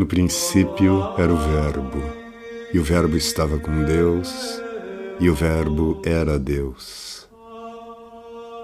[0.00, 2.00] No princípio era o Verbo,
[2.72, 4.32] e o Verbo estava com Deus,
[5.20, 7.28] e o Verbo era Deus.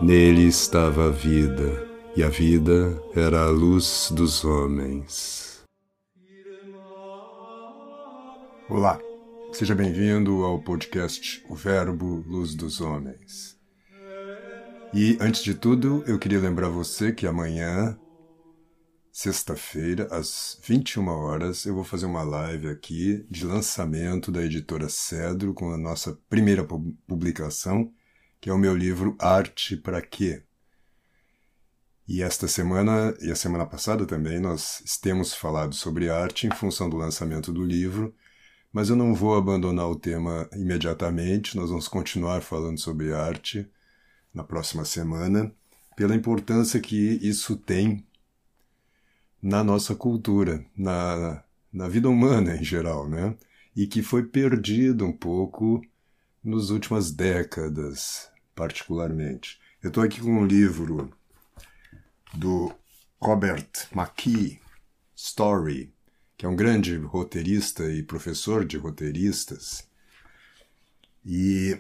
[0.01, 1.87] Nele estava a vida,
[2.17, 5.63] e a vida era a luz dos homens.
[8.71, 8.99] Olá,
[9.53, 13.59] seja bem-vindo ao podcast O Verbo, Luz dos Homens.
[14.95, 17.95] E antes de tudo, eu queria lembrar você que amanhã
[19.17, 25.55] sexta-feira, às 21 horas, eu vou fazer uma live aqui de lançamento da editora Cedro
[25.55, 26.63] com a nossa primeira
[27.07, 27.91] publicação,
[28.39, 30.43] que é o meu livro Arte para Quê?
[32.07, 36.91] E esta semana e a semana passada também nós temos falado sobre arte em função
[36.91, 38.15] do lançamento do livro,
[38.71, 43.67] mas eu não vou abandonar o tema imediatamente, nós vamos continuar falando sobre arte
[44.35, 45.51] na próxima semana,
[45.97, 48.05] pela importância que isso tem
[49.43, 51.43] na nossa cultura, na,
[51.73, 53.37] na vida humana em geral, né?
[53.75, 55.83] E que foi perdido um pouco
[56.43, 59.61] nas últimas décadas, particularmente.
[59.83, 61.13] Eu estou aqui com um livro
[62.35, 62.73] do
[63.21, 64.61] Robert McKee,
[65.15, 65.93] Story,
[66.37, 69.89] que é um grande roteirista e professor de roteiristas.
[71.25, 71.79] E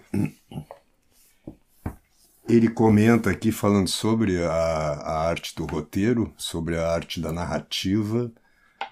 [2.49, 8.33] ele comenta aqui falando sobre a, a, arte do roteiro, sobre a arte da narrativa,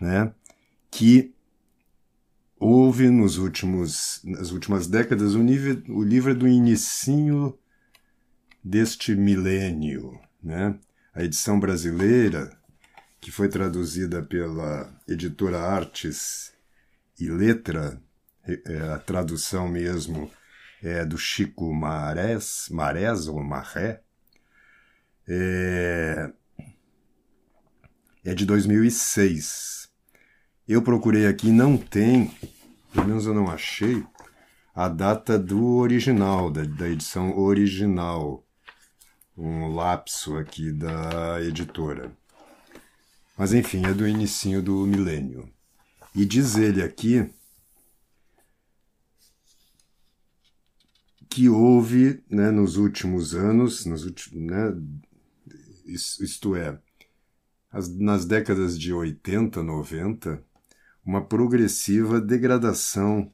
[0.01, 0.33] né?
[0.91, 1.33] Que
[2.59, 7.57] houve nos últimos, nas últimas décadas o, nível, o livro é do inicinho
[8.63, 10.79] deste milênio, né?
[11.15, 12.57] A edição brasileira,
[13.21, 16.53] que foi traduzida pela editora Artes
[17.21, 18.03] e Letra,
[18.47, 20.31] é, a tradução mesmo
[20.85, 24.03] é, do Chico Marés, Marés ou Marré,
[25.27, 26.31] é,
[28.23, 29.89] é de 2006.
[30.69, 32.31] Eu procurei aqui, não tem,
[32.93, 34.05] pelo menos eu não achei,
[34.75, 38.45] a data do original, da, da edição original.
[39.37, 42.13] Um lapso aqui da editora.
[43.37, 45.51] Mas enfim, é do inicinho do milênio.
[46.15, 47.29] E diz ele aqui
[51.35, 54.73] que houve né, nos últimos anos, nos últimos, né,
[55.85, 56.79] isto é,
[57.73, 60.41] as, nas décadas de 80, 90,
[61.05, 63.33] uma progressiva degradação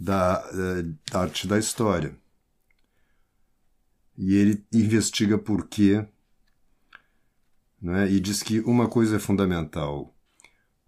[0.00, 2.16] da, eh, da arte da história.
[4.16, 6.08] E ele investiga por quê,
[7.82, 10.16] né, e diz que uma coisa é fundamental: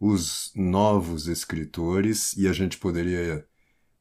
[0.00, 3.46] os novos escritores, e a gente poderia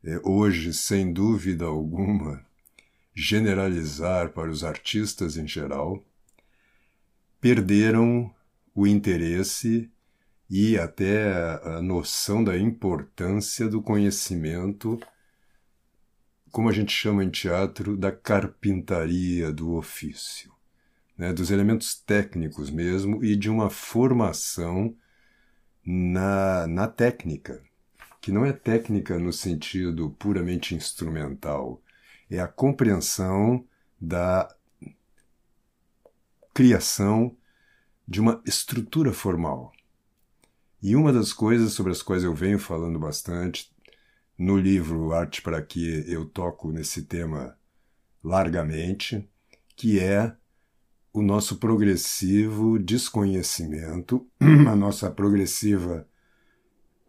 [0.07, 2.41] é, hoje, sem dúvida alguma,
[3.13, 6.01] generalizar para os artistas em geral,
[7.41, 8.33] perderam
[8.73, 9.91] o interesse
[10.49, 14.97] e até a noção da importância do conhecimento,
[16.51, 20.53] como a gente chama em teatro, da carpintaria do ofício,
[21.17, 24.95] né, dos elementos técnicos mesmo e de uma formação
[25.85, 27.66] na, na técnica
[28.21, 31.81] que não é técnica no sentido puramente instrumental,
[32.29, 33.65] é a compreensão
[33.99, 34.53] da
[36.53, 37.35] criação
[38.07, 39.71] de uma estrutura formal.
[40.81, 43.71] E uma das coisas sobre as quais eu venho falando bastante
[44.37, 47.57] no livro Arte para que eu toco nesse tema
[48.23, 49.27] largamente,
[49.75, 50.35] que é
[51.11, 56.07] o nosso progressivo desconhecimento, a nossa progressiva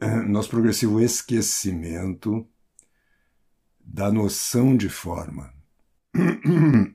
[0.28, 2.46] nosso progressivo esquecimento
[3.80, 5.52] da noção de forma.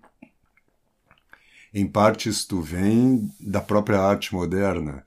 [1.73, 5.05] em parte, isto vem da própria arte moderna,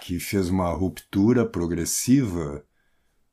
[0.00, 2.64] que fez uma ruptura progressiva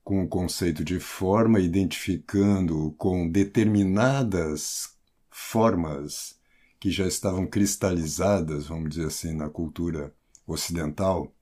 [0.04, 4.96] com o conceito de forma, identificando com determinadas
[5.30, 6.38] formas
[6.80, 10.14] que já estavam cristalizadas, vamos dizer assim, na cultura
[10.48, 11.34] ocidental,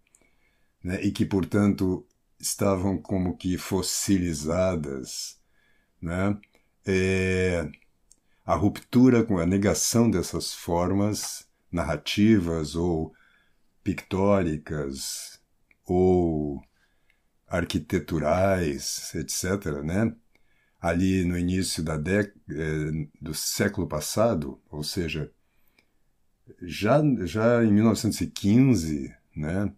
[0.83, 2.06] né, e que, portanto,
[2.39, 5.39] estavam como que fossilizadas,
[6.01, 6.37] né?
[6.85, 7.69] É,
[8.45, 13.13] a ruptura com a negação dessas formas narrativas ou
[13.83, 15.41] pictóricas
[15.85, 16.61] ou
[17.47, 20.15] arquiteturais, etc., né?
[20.79, 25.31] Ali no início da é, do século passado, ou seja,
[26.61, 29.73] já, já em 1915, né,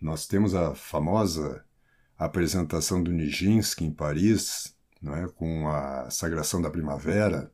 [0.00, 1.65] nós temos a famosa
[2.18, 4.74] a apresentação do Nijinsky em Paris,
[5.04, 7.52] é, com a Sagração da Primavera,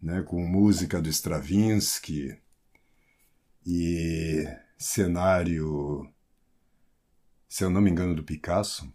[0.00, 2.38] né, com música do Stravinsky
[3.66, 4.46] e
[4.78, 6.08] cenário
[7.56, 8.92] se eu não me engano, do Picasso,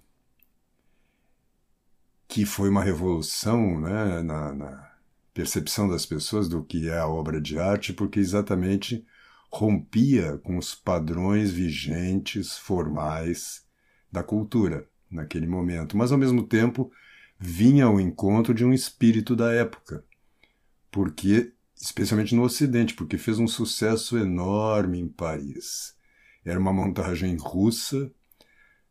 [2.27, 4.91] que foi uma revolução né, na, na
[5.33, 9.03] percepção das pessoas do que é a obra de arte, porque exatamente
[9.49, 13.65] rompia com os padrões vigentes, formais
[14.11, 16.91] da cultura naquele momento, mas ao mesmo tempo
[17.39, 20.03] vinha ao encontro de um espírito da época,
[20.91, 25.95] porque especialmente no Ocidente, porque fez um sucesso enorme em Paris.
[26.45, 28.11] Era uma montagem russa,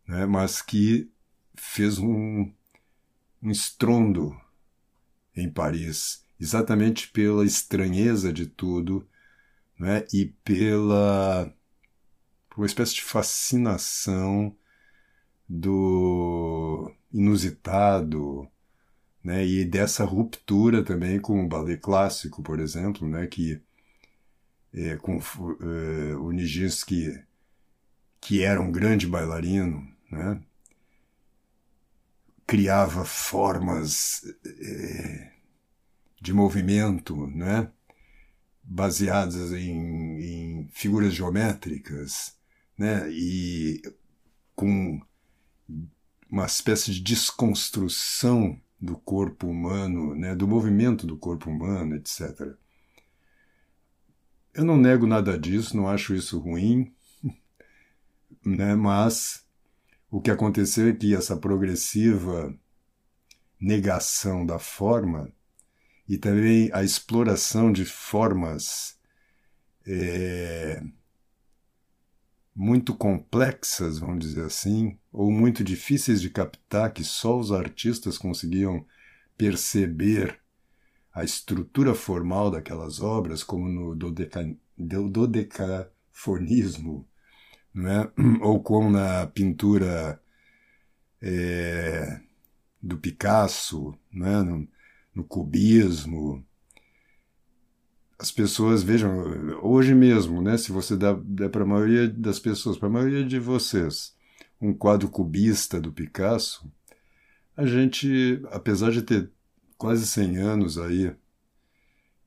[0.07, 1.09] né, mas que
[1.55, 2.53] fez um,
[3.41, 4.37] um estrondo
[5.37, 9.07] em Paris, exatamente pela estranheza de tudo
[9.79, 11.55] né, e pela
[12.57, 14.55] uma espécie de fascinação
[15.53, 18.49] do inusitado,
[19.23, 23.61] né, e dessa ruptura também com o ballet clássico, por exemplo, né, que
[24.73, 27.21] é, com é, o Nijinsky,
[28.21, 30.41] que era um grande bailarino, né,
[32.47, 35.33] criava formas é,
[36.21, 37.69] de movimento, né,
[38.63, 42.37] baseadas em, em figuras geométricas,
[42.79, 43.83] né, e
[44.55, 45.01] com
[46.31, 52.55] uma espécie de desconstrução do corpo humano, né, do movimento do corpo humano, etc.
[54.55, 56.93] Eu não nego nada disso, não acho isso ruim,
[58.45, 59.45] né, mas
[60.11, 62.57] o que aconteceu é que essa progressiva
[63.61, 65.31] negação da forma
[66.09, 68.99] e também a exploração de formas
[69.87, 70.83] é,
[72.55, 78.85] muito complexas, vamos dizer assim, ou muito difíceis de captar, que só os artistas conseguiam
[79.37, 80.41] perceber
[81.13, 87.07] a estrutura formal daquelas obras, como no dodeca, dodecafonismo,
[87.77, 88.11] é?
[88.43, 90.21] ou como na pintura
[91.21, 92.21] é,
[92.83, 94.43] do Picasso, é?
[94.43, 94.69] no,
[95.15, 96.45] no cubismo,
[98.21, 99.25] as pessoas vejam
[99.63, 100.59] hoje mesmo, né?
[100.59, 104.15] Se você dá, der para a maioria das pessoas, para a maioria de vocês,
[104.61, 106.71] um quadro cubista do Picasso,
[107.57, 109.31] a gente, apesar de ter
[109.79, 111.17] quase 100 anos aí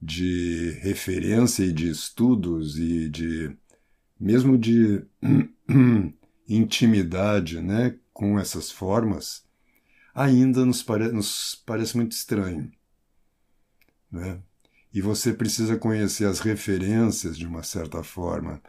[0.01, 3.55] de referência e de estudos e de
[4.19, 5.05] mesmo de
[6.49, 9.45] intimidade, né, com essas formas,
[10.13, 12.71] ainda nos, pare, nos parece muito estranho,
[14.11, 14.41] né?
[14.93, 18.61] E você precisa conhecer as referências de uma certa forma,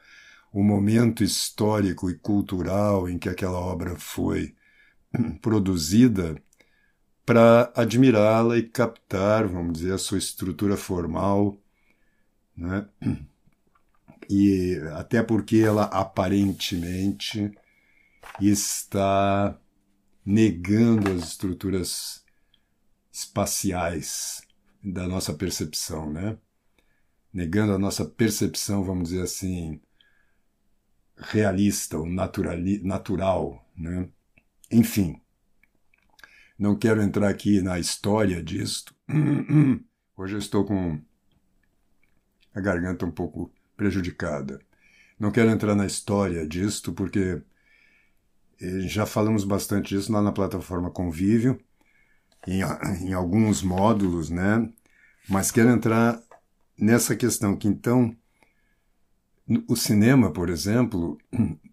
[0.53, 4.55] o momento histórico e cultural em que aquela obra foi
[5.43, 6.41] produzida
[7.26, 11.59] para admirá-la e captar, vamos dizer, a sua estrutura formal,
[12.56, 12.88] né?
[14.31, 17.53] E até porque ela aparentemente
[18.41, 19.55] está
[20.25, 22.25] negando as estruturas
[23.12, 24.44] espaciais
[24.84, 26.36] da nossa percepção, né?
[27.32, 29.81] Negando a nossa percepção, vamos dizer assim,
[31.16, 34.08] realista ou natural, né?
[34.70, 35.20] Enfim,
[36.58, 38.94] não quero entrar aqui na história disto.
[40.16, 41.00] Hoje eu estou com
[42.54, 44.61] a garganta um pouco prejudicada.
[45.18, 47.42] Não quero entrar na história disto porque
[48.61, 51.59] eh, já falamos bastante disso lá na plataforma Convívio
[52.46, 52.60] em,
[53.06, 54.68] em alguns módulos, né?
[55.28, 56.20] Mas quero entrar
[56.78, 58.14] nessa questão que então
[59.68, 61.18] o cinema, por exemplo,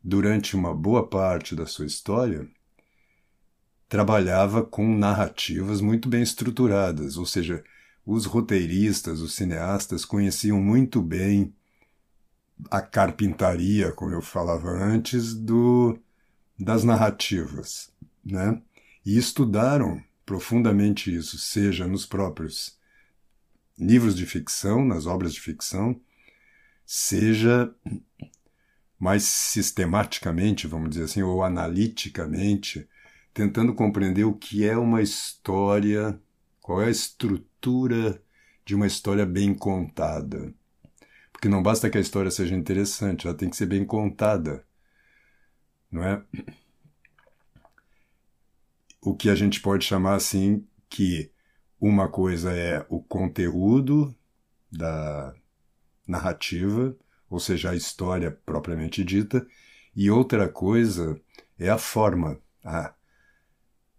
[0.04, 2.48] durante uma boa parte da sua história,
[3.88, 7.64] trabalhava com narrativas muito bem estruturadas, ou seja,
[8.06, 11.54] os roteiristas, os cineastas conheciam muito bem
[12.70, 15.98] a carpintaria, como eu falava antes, do,
[16.58, 17.92] das narrativas,
[18.24, 18.62] né?
[19.06, 20.02] E estudaram
[20.32, 22.80] profundamente isso, seja nos próprios
[23.78, 26.00] livros de ficção, nas obras de ficção,
[26.86, 27.70] seja
[28.98, 32.88] mais sistematicamente, vamos dizer assim, ou analiticamente,
[33.34, 36.18] tentando compreender o que é uma história,
[36.62, 38.24] qual é a estrutura
[38.64, 40.54] de uma história bem contada.
[41.34, 44.66] Porque não basta que a história seja interessante, ela tem que ser bem contada.
[45.92, 46.24] Não é?
[49.02, 51.32] O que a gente pode chamar assim que
[51.80, 54.16] uma coisa é o conteúdo
[54.72, 55.34] da
[56.08, 56.96] narrativa,
[57.30, 59.46] ou seja, a história propriamente dita,
[59.96, 61.20] e outra coisa
[61.58, 62.94] é a forma, a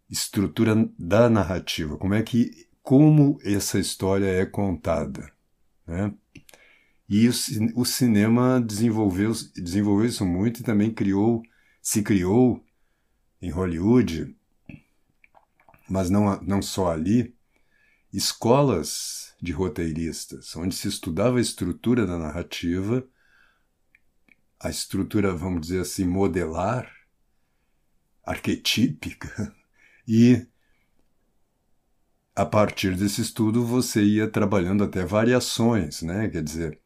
[0.08, 5.32] estrutura da narrativa, como é que como essa história é contada,
[5.86, 6.12] né?
[7.08, 7.32] E o,
[7.76, 11.42] o cinema desenvolveu, desenvolveu isso muito e também criou,
[11.80, 12.64] se criou
[13.40, 14.34] em Hollywood,
[15.88, 17.34] mas não, não só ali,
[18.12, 23.06] escolas de roteiristas, onde se estudava a estrutura da narrativa,
[24.60, 26.90] a estrutura, vamos dizer assim, modelar,
[28.24, 29.54] arquetípica,
[30.06, 30.46] e
[32.34, 36.28] a partir desse estudo você ia trabalhando até variações, né?
[36.28, 36.80] Quer dizer,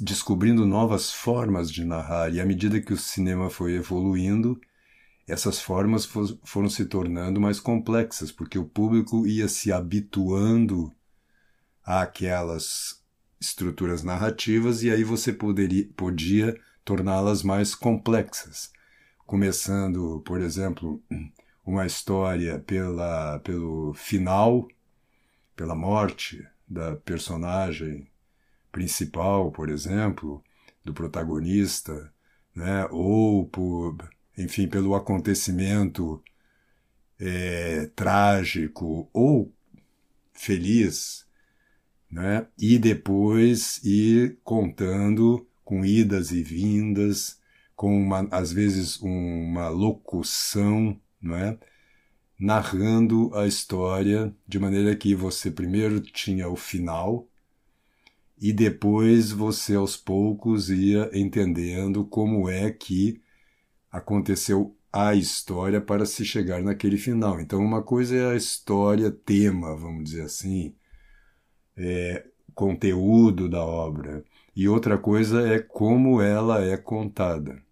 [0.00, 2.32] descobrindo novas formas de narrar.
[2.32, 4.60] E à medida que o cinema foi evoluindo,
[5.26, 6.04] essas formas
[6.44, 10.92] foram se tornando mais complexas, porque o público ia se habituando
[11.82, 13.02] àquelas
[13.40, 18.70] estruturas narrativas e aí você poderia, podia torná-las mais complexas.
[19.26, 21.02] Começando, por exemplo,
[21.64, 24.68] uma história pela, pelo final,
[25.56, 28.06] pela morte da personagem
[28.70, 30.42] principal, por exemplo,
[30.84, 32.12] do protagonista,
[32.54, 32.86] né?
[32.90, 33.96] ou por,
[34.36, 36.22] enfim, pelo acontecimento
[37.18, 39.52] é, trágico ou
[40.32, 41.26] feliz,
[42.10, 42.46] né?
[42.58, 47.40] e depois ir contando com idas e vindas,
[47.74, 51.58] com uma, às vezes uma locução não é?
[52.38, 57.28] narrando a história de maneira que você primeiro tinha o final
[58.38, 63.22] e depois você aos poucos ia entendendo como é que
[63.94, 67.40] aconteceu a história para se chegar naquele final.
[67.40, 70.74] Então, uma coisa é a história, tema, vamos dizer assim,
[71.76, 74.24] é, conteúdo da obra,
[74.54, 77.62] e outra coisa é como ela é contada.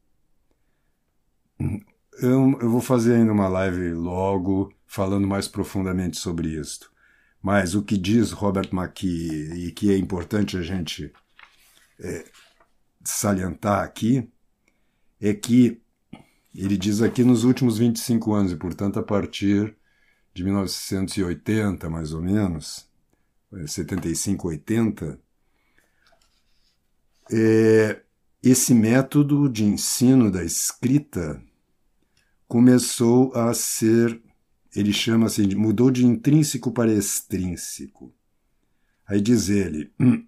[2.21, 6.93] Eu, eu vou fazer ainda uma live logo falando mais profundamente sobre isto.
[7.43, 11.13] Mas o que diz Robert McKee e que é importante a gente
[11.99, 12.25] é,
[13.03, 14.29] salientar aqui
[15.21, 15.83] é que
[16.55, 19.75] ele diz aqui nos últimos 25 anos, e portanto a partir
[20.35, 22.89] de 1980, mais ou menos,
[23.67, 25.19] 75, 80,
[27.31, 28.03] é,
[28.43, 31.43] esse método de ensino da escrita
[32.49, 34.21] começou a ser,
[34.75, 38.13] ele chama assim, mudou de intrínseco para extrínseco.
[39.07, 39.93] Aí diz ele,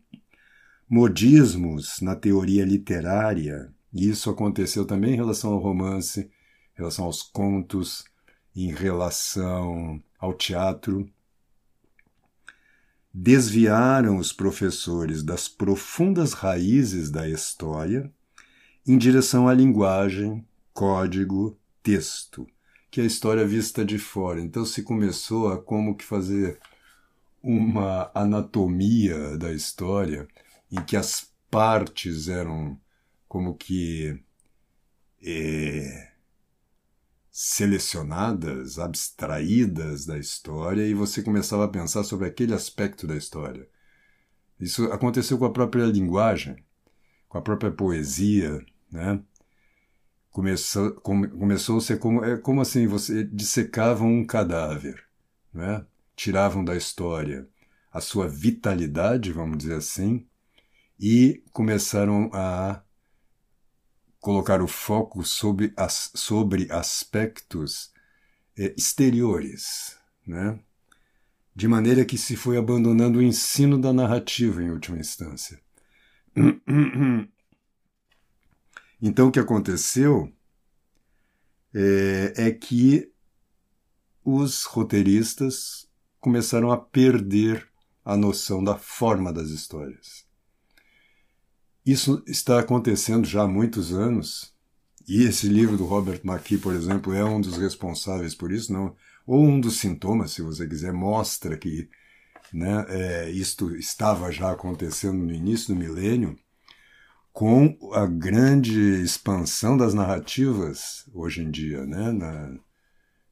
[0.89, 6.29] modismos na teoria literária, e isso aconteceu também em relação ao romance, em
[6.77, 8.05] relação aos contos,
[8.55, 11.09] em relação ao teatro,
[13.13, 18.11] desviaram os professores das profundas raízes da história
[18.85, 22.47] em direção à linguagem, código texto,
[22.91, 24.41] que é a história vista de fora.
[24.41, 26.59] Então se começou a como que fazer
[27.41, 30.27] uma anatomia da história
[30.71, 32.79] em que as partes eram
[33.35, 34.17] como que
[35.21, 36.13] é,
[37.29, 43.69] selecionadas, abstraídas da história e você começava a pensar sobre aquele aspecto da história.
[44.61, 46.65] Isso aconteceu com a própria linguagem,
[47.29, 49.21] com a própria poesia, né?
[50.31, 55.03] começou, come, começou a ser como, é como assim, você dissecavam um cadáver,
[55.53, 55.85] né?
[56.15, 57.49] tiravam da história
[57.91, 60.25] a sua vitalidade, vamos dizer assim,
[61.01, 62.81] e começaram a
[64.25, 67.93] colocar o foco sobre, as, sobre aspectos
[68.57, 70.59] é, exteriores, né?
[71.55, 75.61] de maneira que se foi abandonando o ensino da narrativa em última instância.
[79.03, 80.33] Então, o que aconteceu
[81.75, 83.13] é, é que
[84.25, 85.87] os roteiristas
[86.19, 87.69] começaram a perder
[88.03, 90.24] a noção da forma das histórias.
[91.85, 94.55] Isso está acontecendo já há muitos anos,
[95.07, 98.97] e esse livro do Robert McKee, por exemplo, é um dos responsáveis por isso, não?
[99.27, 101.89] Ou um dos sintomas, se você quiser, mostra que
[102.53, 106.39] né, é, isto estava já acontecendo no início do milênio,
[107.33, 112.57] com a grande expansão das narrativas hoje em dia, né, na,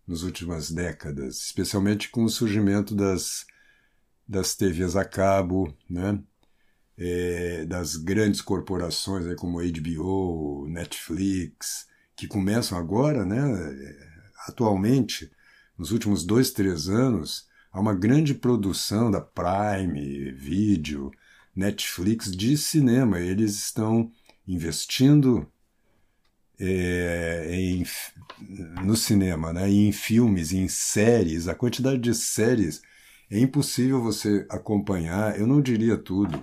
[0.06, 3.46] nas últimas décadas, especialmente com o surgimento das,
[4.28, 6.20] das TVs a cabo, né,
[6.98, 13.40] é, das grandes corporações né, como HBO, Netflix, que começam agora, né,
[14.46, 15.30] atualmente,
[15.76, 21.10] nos últimos dois, três anos, há uma grande produção da Prime Video,
[21.54, 23.20] Netflix de cinema.
[23.20, 24.10] Eles estão
[24.46, 25.50] investindo
[26.58, 27.84] é, em,
[28.84, 29.68] no cinema, né?
[29.68, 31.48] em filmes, em séries.
[31.48, 32.82] A quantidade de séries
[33.30, 36.40] é impossível você acompanhar, eu não diria tudo.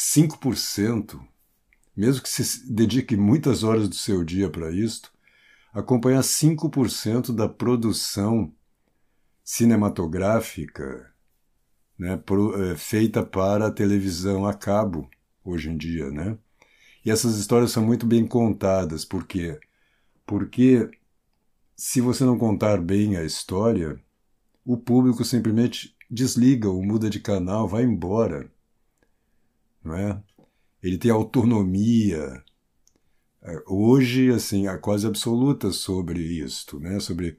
[0.00, 1.20] 5%,
[1.94, 5.12] mesmo que se dedique muitas horas do seu dia para isto,
[5.74, 8.50] acompanhar 5% da produção
[9.44, 11.12] cinematográfica
[11.98, 15.10] né, pro, é, feita para a televisão a cabo
[15.44, 16.38] hoje em dia, né?
[17.04, 19.60] E essas histórias são muito bem contadas, por quê?
[20.24, 20.90] Porque
[21.76, 24.00] se você não contar bem a história,
[24.64, 28.50] o público simplesmente desliga ou muda de canal, vai embora,
[29.84, 30.22] não é?
[30.82, 32.42] Ele tem autonomia
[33.42, 37.00] é, hoje assim a quase absoluta sobre isto, né?
[37.00, 37.38] Sobre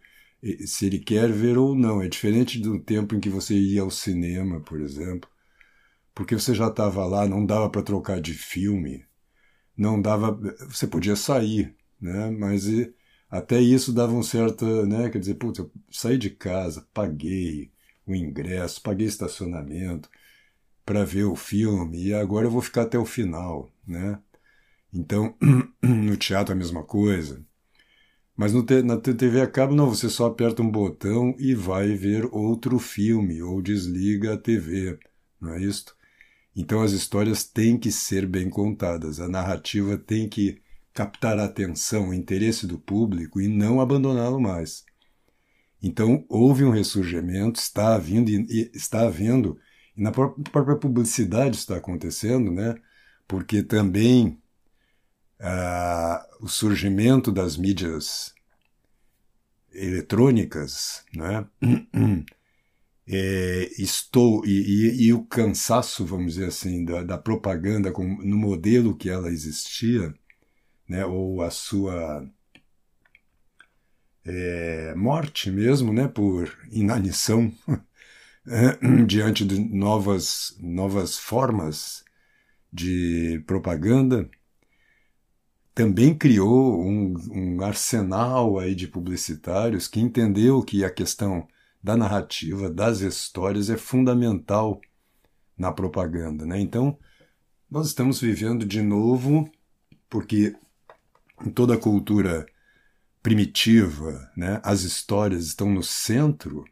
[0.65, 2.01] se ele quer ver ou não.
[2.01, 5.29] É diferente do tempo em que você ia ao cinema, por exemplo,
[6.15, 9.05] porque você já estava lá, não dava para trocar de filme,
[9.77, 10.33] não dava,
[10.69, 12.31] você podia sair, né?
[12.31, 12.65] Mas
[13.29, 15.09] até isso dava um certo, né?
[15.09, 17.71] Quer dizer, putz, eu saí de casa, paguei
[18.05, 20.09] o ingresso, paguei estacionamento
[20.91, 24.19] para ver o filme e agora eu vou ficar até o final, né?
[24.93, 25.33] Então,
[25.81, 27.41] no teatro a mesma coisa.
[28.35, 32.25] Mas no, na TV a cabo não, você só aperta um botão e vai ver
[32.25, 34.99] outro filme ou desliga a TV,
[35.39, 35.95] não é isto?
[36.53, 40.61] Então as histórias têm que ser bem contadas, a narrativa tem que
[40.93, 44.83] captar a atenção, o interesse do público e não abandoná-lo mais.
[45.81, 48.29] Então houve um ressurgimento, está havendo,
[48.75, 49.57] está havendo,
[49.95, 52.75] e na própria publicidade está acontecendo, né?
[53.27, 54.41] Porque também
[55.39, 58.33] uh, o surgimento das mídias
[59.73, 61.47] eletrônicas, né?
[63.13, 68.37] É, estou e, e, e, o cansaço, vamos dizer assim, da, da propaganda com, no
[68.37, 70.13] modelo que ela existia,
[70.87, 71.03] né?
[71.05, 72.25] Ou a sua
[74.23, 76.07] é, morte mesmo, né?
[76.07, 77.51] Por inanição
[79.07, 82.03] diante de novas novas formas
[82.73, 84.29] de propaganda
[85.73, 91.47] também criou um, um, arsenal aí de publicitários que entendeu que a questão
[91.81, 94.81] da narrativa, das histórias é fundamental
[95.57, 96.59] na propaganda, né?
[96.59, 96.97] Então,
[97.69, 99.49] nós estamos vivendo de novo,
[100.09, 100.55] porque
[101.45, 102.45] em toda a cultura
[103.23, 106.65] primitiva, né, as histórias estão no centro,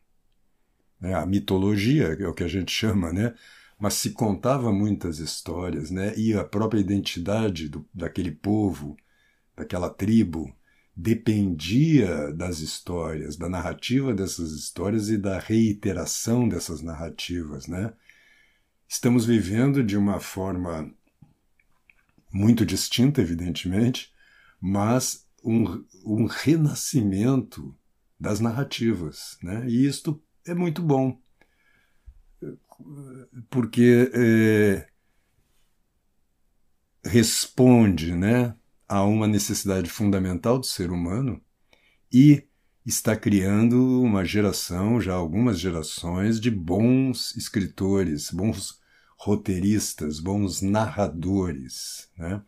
[1.00, 3.34] né, a mitologia é o que a gente chama, né?
[3.80, 6.14] mas se contava muitas histórias, né?
[6.18, 8.98] E a própria identidade do, daquele povo,
[9.56, 10.54] daquela tribo,
[10.94, 17.94] dependia das histórias, da narrativa dessas histórias e da reiteração dessas narrativas, né?
[18.86, 20.94] Estamos vivendo de uma forma
[22.34, 24.12] muito distinta, evidentemente,
[24.60, 27.74] mas um, um renascimento
[28.20, 29.66] das narrativas, né?
[29.70, 31.20] E isto é muito bom
[33.50, 34.88] porque é,
[37.04, 38.56] responde né,
[38.88, 41.42] a uma necessidade fundamental do ser humano
[42.12, 42.48] e
[42.86, 48.80] está criando uma geração, já algumas gerações, de bons escritores, bons
[49.18, 52.10] roteiristas, bons narradores.
[52.18, 52.42] Né?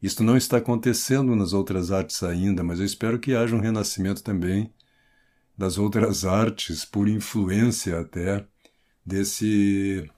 [0.00, 4.22] Isto não está acontecendo nas outras artes ainda, mas eu espero que haja um renascimento
[4.22, 4.72] também
[5.58, 8.46] das outras artes, por influência até
[9.04, 10.08] desse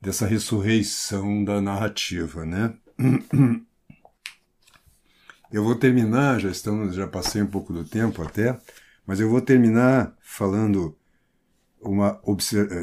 [0.00, 2.74] dessa ressurreição da narrativa, né?
[5.52, 8.56] Eu vou terminar, já estamos, já passei um pouco do tempo até,
[9.04, 10.96] mas eu vou terminar falando
[11.80, 12.20] uma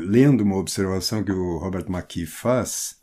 [0.06, 3.02] lendo uma observação que o Robert McKee faz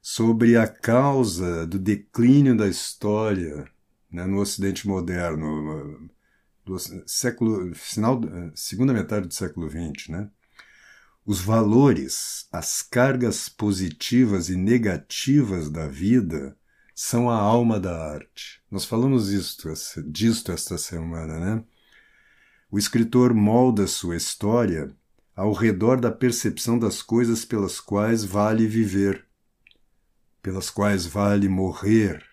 [0.00, 3.70] sobre a causa do declínio da história
[4.10, 6.08] né, no Ocidente moderno,
[6.66, 6.76] do
[7.06, 8.20] século final
[8.54, 10.30] segunda metade do século XX, né?
[11.24, 16.56] Os valores, as cargas positivas e negativas da vida
[16.94, 18.60] são a alma da arte.
[18.70, 19.72] Nós falamos isto,
[20.06, 21.64] disto esta semana, né?
[22.70, 24.94] O escritor molda sua história
[25.36, 29.24] ao redor da percepção das coisas pelas quais vale viver,
[30.42, 32.24] pelas quais vale morrer,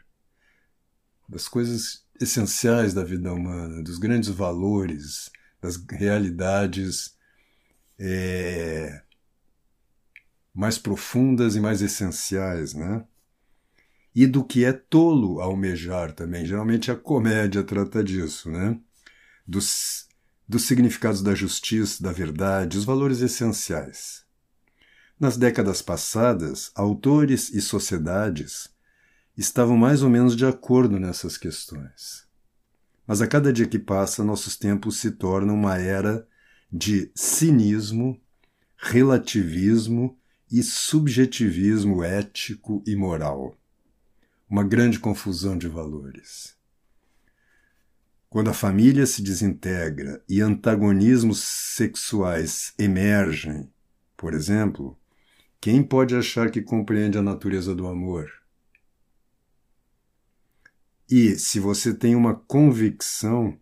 [1.30, 7.16] das coisas essenciais da vida humana, dos grandes valores, das realidades
[8.00, 9.02] é,
[10.54, 13.06] mais profundas e mais essenciais, né?
[14.16, 16.46] E do que é tolo almejar também.
[16.46, 18.80] Geralmente a comédia trata disso, né?
[19.48, 20.08] Dos,
[20.48, 24.24] dos significados da justiça, da verdade, os valores essenciais.
[25.20, 28.73] Nas décadas passadas, autores e sociedades
[29.38, 32.28] estavam mais ou menos de acordo nessas questões.
[33.06, 36.28] Mas a cada dia que passa, nossos tempos se tornam uma era
[36.72, 38.20] de cinismo,
[38.78, 40.18] relativismo
[40.52, 43.58] e subjetivismo ético e moral.
[44.50, 46.56] Uma grande confusão de valores.
[48.30, 53.72] Quando a família se desintegra e antagonismos sexuais emergem,
[54.18, 54.98] por exemplo,
[55.62, 58.43] quem pode achar que compreende a natureza do amor?
[61.10, 63.58] E, se você tem uma convicção,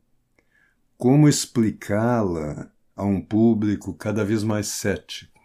[0.97, 5.39] como explicá-la a um público cada vez mais cético?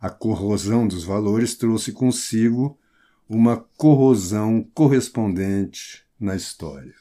[0.00, 2.78] A corrosão dos valores trouxe consigo
[3.28, 6.94] uma corrosão correspondente na história.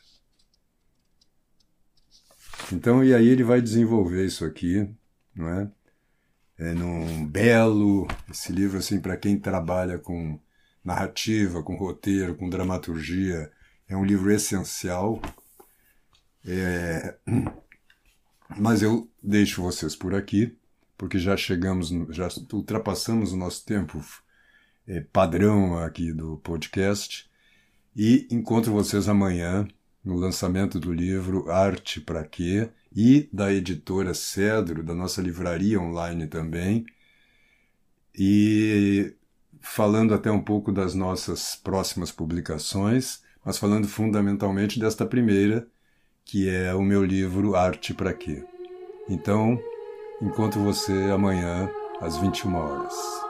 [2.74, 4.90] Então, e aí ele vai desenvolver isso aqui,
[5.36, 5.72] não é?
[6.58, 10.40] É num belo, esse livro assim para quem trabalha com
[10.86, 13.52] narrativa, com roteiro, com dramaturgia,
[13.90, 15.22] é um livro essencial.
[16.46, 17.16] É...
[18.58, 20.56] Mas eu deixo vocês por aqui,
[20.96, 24.00] porque já chegamos, já ultrapassamos o nosso tempo
[24.88, 27.28] é, padrão aqui do podcast.
[27.96, 29.68] E encontro vocês amanhã
[30.04, 32.70] no lançamento do livro Arte para Quê?
[32.96, 36.86] e da editora Cedro, da nossa livraria online também.
[38.18, 39.14] E
[39.62, 45.68] falando até um pouco das nossas próximas publicações, mas falando fundamentalmente desta primeira,
[46.24, 48.44] que é o meu livro Arte para Quê?
[49.08, 49.60] Então,
[50.22, 51.70] encontro você amanhã
[52.02, 53.25] às 21 horas.